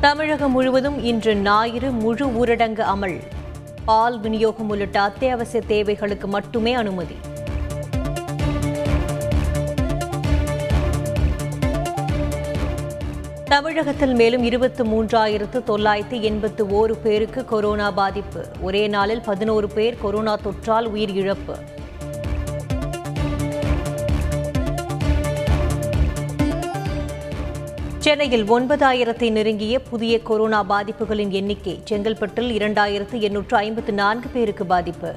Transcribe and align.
தமிழகம் 0.00 0.50
முழுவதும் 0.50 1.02
இன்று 1.04 1.36
ஞாயிறு 1.36 1.90
முழு 1.90 2.26
ஊரடங்கு 2.26 2.82
அமல். 2.94 3.20
பால் 3.84 4.20
விநியோகம் 4.20 4.68
உள்ளிட்ட 4.68 5.00
அத்தியாவசிய 5.00 5.62
தேவைகளுக்கு 5.66 6.26
மட்டுமே 6.26 6.74
அனுமதி. 6.74 7.16
தமிழகத்தில் 13.44 14.14
மேலும் 14.14 14.42
இருபத்து 14.42 14.84
மூன்றாயிரத்து 14.84 15.62
தொள்ளாயிரத்து 15.62 16.22
எண்பத்து 16.22 16.64
ஓரு 16.64 16.92
பேருக்கு 17.02 17.44
கொரோனா 17.44 17.90
பாதிப்பு. 17.90 18.46
ஒரே 18.60 18.86
நாளில் 18.86 19.20
பதினோரு 19.20 19.68
பேர் 19.68 19.96
கொரோனா 20.00 20.36
தொற்றால் 20.36 20.88
உயிரிழப்பு 20.88 21.54
சென்னையில் 28.10 28.50
ஒன்பதாயிரத்தை 28.52 29.30
நெருங்கிய 29.30 29.80
புதிய 29.80 30.22
கொரோனா 30.22 30.64
பாதிப்புகளின் 30.68 31.28
எண்ணிக்கை 31.28 31.82
செங்கல்பட்டில் 31.90 32.48
இரண்டாயிரத்து 32.56 33.20
எண்ணூற்று 33.20 33.56
ஐம்பத்து 33.56 33.92
நான்கு 33.92 34.28
பேருக்கு 34.28 34.66
பாதிப்பு. 34.66 35.14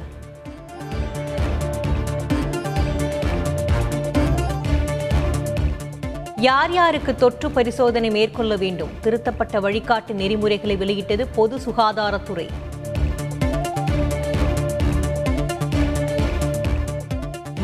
யார் 6.38 6.74
யாருக்கு 6.74 7.16
தொற்று 7.16 7.52
பரிசோதனை 7.52 8.10
மேற்கொள்ள 8.10 8.56
வேண்டும்? 8.56 8.90
திருத்தப்பட்ட 9.02 9.60
வழிகாட்டு 9.60 10.14
நெறிமுறைகளை 10.14 10.76
வெளியிட்டது 10.76 11.28
பொது 11.28 11.58
சுகாதாரத்துறை. 11.58 12.50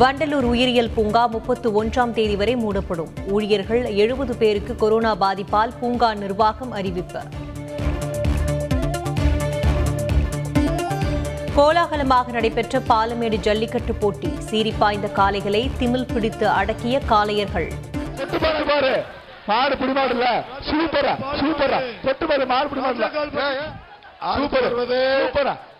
வண்டலூர் 0.00 0.46
உயிரியல் 0.50 0.90
பூங்கா 0.96 1.22
முப்பத்து 1.32 1.68
ஒன்றாம் 1.78 2.12
தேதி 2.16 2.34
வரை 2.40 2.52
மூடப்படும். 2.56 3.08
ஊழியர்கள் 3.34 3.84
எழுபது 4.02 4.34
பேருக்கு 4.42 4.72
கொரோனா 4.82 5.12
பாதிப்பால் 5.22 5.72
பூங்கா 5.80 6.10
நிர்வாகம் 6.14 6.72
அறிவிப்பு. 6.78 7.20
கோலாகலமாக 11.56 12.30
நடைபெற்ற 12.36 12.80
பாலமேடு 12.90 13.38
ஜல்லிக்கட்டு 13.46 13.94
போட்டி 13.94 14.30
சீரிப்பாய்ந்த 14.50 15.10
காளைகளை 15.18 15.62
திமில் 15.80 16.08
பிடித்து 16.12 16.48
அடக்கிய 16.60 17.00
காளையர்கள். 17.12 17.68
மாடு 19.50 19.74
தொட்டு 19.80 19.94
பாரு 19.98 20.08
மாடு 20.12 20.14
சூப்பரா 20.70 21.14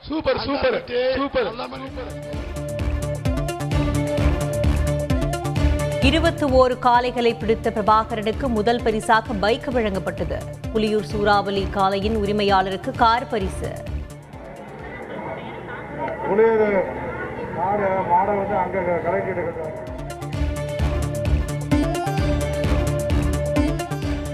சூப்பர் 0.09 0.41
சூப்பர் 0.47 0.79
இருபத்தி 6.11 6.45
ஓரு 6.45 6.77
காளைகளை 6.83 7.39
பிடித்த 7.39 7.71
பிரபாகரனுக்கு 7.71 8.47
முதல் 8.47 8.81
பரிசாக 8.83 9.33
பைக் 9.33 9.69
வழங்கப்பட்டது. 9.73 10.39
புலியூர் 10.75 11.03
சூறாவளி 11.03 11.67
காளையின் 11.75 12.17
உரிமையாளருக்கு 12.17 12.91
கார் 12.97 13.29
பரிசு. 13.29 13.71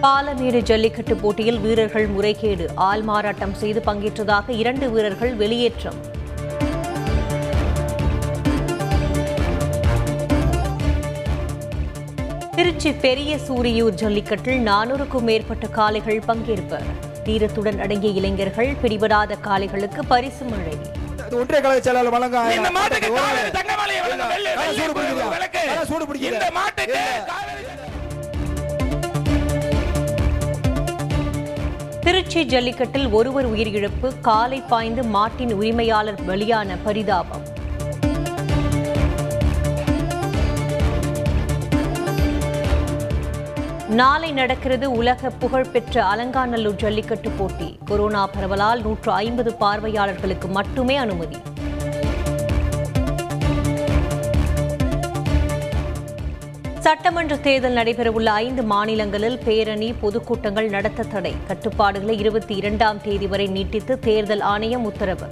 பாலமேடு 0.00 0.60
ஜல்லிக்கட்டு 0.60 1.16
போட்டியில் 1.16 1.60
வீரர்கள் 1.60 2.06
முறைகேடு. 2.06 2.68
ஆள் 2.74 3.02
மாறாட்டம் 3.02 3.54
செய்து 3.54 3.82
பங்கேற்றதாக 3.86 4.48
இரண்டு 4.48 4.90
வீரர்கள் 4.90 5.36
வெளியேற்றம். 5.36 6.14
திருச்சி 12.56 12.92
பெரிய 12.92 13.36
சூரியூர் 13.36 13.96
ஜல்லிக்கட்டில் 14.00 14.60
நானூறுக்கும் 14.66 15.26
மேற்பட்ட 15.28 15.66
காளைகள் 15.66 16.22
பங்கேற்பு. 16.26 16.78
தீரத்துடன் 17.24 17.78
அடங்கிய 17.78 18.12
இளைஞர்கள் 18.12 18.70
பிடிபடாத 18.82 19.36
காளைகளுக்கு 19.42 20.02
பரிசு 20.08 20.44
மழை. 20.44 20.76
ஒன்றிய 21.40 21.60
கழக 21.60 21.80
செயலாளர் 21.80 22.14
திருச்சி 32.00 32.44
ஜல்லிக்கட்டில் 32.44 33.10
ஒருவர் 33.10 33.52
உயிரிழப்பு 33.52 34.20
காலை 34.20 34.62
பாய்ந்து 34.68 35.02
மாட்டின் 35.02 35.52
உரிமையாளர் 35.52 36.20
பலியான 36.26 36.76
பரிதாபம். 36.84 37.55
நாளை 43.96 44.32
நடக்கிறது 44.32 44.90
உலக 44.90 45.30
புகழ்பெற்ற 45.30 46.04
அலங்காநல்லூர் 46.04 46.76
ஜல்லிக்கட்டு 46.76 47.30
போட்டி. 47.30 47.78
கொரோனா 47.84 48.26
பரவலால் 48.26 48.82
நூற்று 48.82 49.12
ஐம்பது 49.12 49.54
பார்வையாளர்களுக்கு 49.54 50.48
மட்டுமே 50.48 50.96
அனுமதி. 50.96 51.36
சட்டமன்ற 56.78 57.36
தேர்தல் 57.36 57.74
நடைபெறவுள்ள 57.74 58.24
ஐந்து 58.24 58.62
மாநிலங்களில் 58.62 59.38
பேரணி 59.38 59.94
பொதுக்கூட்டங்கள் 60.02 60.68
நடத்த 60.68 61.02
தடை. 61.02 61.34
கட்டுப்பாடுகளை 61.46 62.18
இருபத்தி 62.18 62.54
இரண்டாம் 62.54 63.00
தேதி 63.02 63.26
வரை 63.26 63.46
நீட்டித்து 63.46 63.98
தேர்தல் 63.98 64.40
ஆணையம் 64.40 64.84
உத்தரவு. 64.84 65.28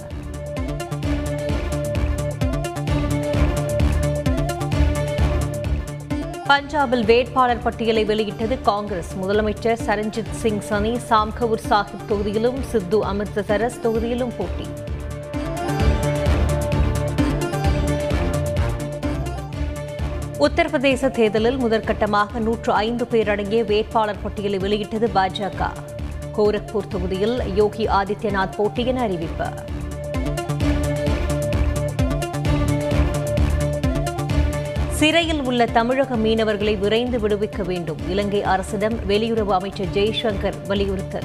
பஞ்சாபில் 6.49 7.05
வேட்பாளர் 7.05 7.61
பட்டியலை 7.61 8.05
வெளியிட்டது 8.05 8.61
காங்கிரஸ். 8.61 9.15
முதலமைச்சர் 9.21 9.79
சரண்ஜித் 9.85 10.31
சிங் 10.31 10.59
சனி 10.59 10.99
சாம்கவுர் 11.09 11.63
சாஹிப் 11.69 12.03
தொகுதியிலும் 12.09 12.61
சித்து 12.61 13.05
அமிர்தசரஸ் 13.05 13.77
தொகுதியிலும் 13.83 14.31
போட்டி. 14.37 14.67
உத்தரப்பிரதேச 20.39 21.11
தேர்தலில் 21.11 21.57
முதற்கட்டமாக 21.57 22.39
நூற்று 22.39 22.73
ஐந்து 22.73 23.07
பேர் 23.07 23.29
அடங்கிய 23.29 23.63
வேட்பாளர் 23.63 24.21
பட்டியலை 24.21 24.57
வெளியிட்டது 24.57 25.09
பாஜக. 25.15 25.71
கோரக்பூர் 26.37 26.87
தொகுதியில் 26.87 27.41
யோகி 27.55 27.85
ஆதித்யநாத் 27.85 28.55
போட்டி 28.57 28.85
என 28.85 29.01
அறிவிப்பு. 29.01 29.45
சிறையில் 35.05 35.43
உள்ள 35.43 35.65
தமிழக 35.65 36.15
மீனவர்களை 36.15 36.79
விரைந்து 36.79 37.19
விடுவிக்க 37.19 37.65
வேண்டும். 37.65 37.97
இலங்கை 38.09 38.43
அரசிடம் 38.43 38.99
வெளியுறவு 39.07 39.45
அமைச்சர் 39.45 39.87
ஜெய்சங்கர் 39.93 40.53
வலியுறுத்தல். 40.67 41.23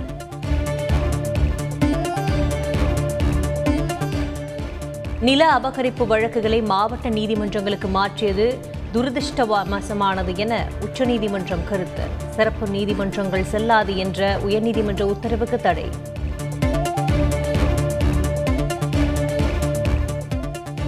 நில 5.20 5.52
அபகரிப்பு 5.52 6.06
வழக்குகளை 6.06 6.62
மாவட்ட 6.62 7.08
நீதிமன்றங்களுக்கு 7.08 7.88
மாற்றியது 7.88 8.58
துரதிருஷ்டவசமானது 8.92 10.36
என 10.36 10.66
உச்சநீதிமன்றம் 10.80 11.68
கருத்து. 11.68 12.02
சிறப்பு 12.30 12.66
நீதிமன்றங்கள் 12.66 13.44
செல்லாது 13.44 13.96
என்ற 13.96 14.36
உயர்நீதிமன்ற 14.36 15.02
உத்தரவுக்கு 15.02 15.60
தடை. 15.60 16.09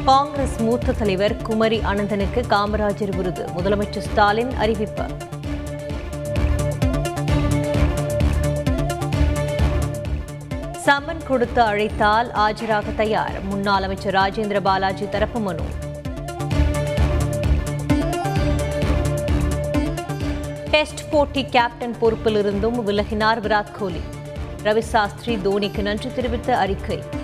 காங்கிரஸ் 0.04 0.60
மூத்த 0.60 0.92
தலைவர் 0.92 1.36
குமரி 1.36 1.78
அனந்தனுக்கு 1.78 2.40
காமராஜர் 2.48 3.16
விருது. 3.16 3.44
முதலமைச்சர் 3.56 4.06
ஸ்டாலின் 4.06 4.54
அறிவிப்பு. 4.54 5.04
சம்மன் 10.86 11.26
கொடுத்து 11.26 11.62
அழைத்தால் 11.62 12.30
ஆஜராக 12.30 12.94
தயார். 12.94 13.44
முன்னாள் 13.44 13.82
அமைச்சர் 13.82 14.14
ராஜேந்திர 14.14 14.60
பாலாஜி 14.60 15.08
தரப்பு 15.08 15.40
மனு. 15.40 15.62
டெஸ்ட் 20.70 21.10
போட்டி 21.10 21.44
கேப்டன் 21.44 21.96
பொறுப்பிலிருந்தும் 22.00 22.78
விலகினார் 22.86 23.40
விராட் 23.40 23.74
கோலி. 23.78 24.00
ரவி 24.64 24.84
சாஸ்திரி 24.92 25.36
தோனிக்கு 25.36 25.82
நன்றி 25.82 26.10
தெரிவித்த 26.14 26.56
அறிக்கை. 26.56 27.20